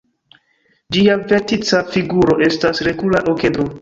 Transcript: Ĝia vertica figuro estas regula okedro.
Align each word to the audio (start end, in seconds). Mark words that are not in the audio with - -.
Ĝia 0.95 1.17
vertica 1.33 1.81
figuro 1.97 2.39
estas 2.47 2.83
regula 2.89 3.23
okedro. 3.35 3.69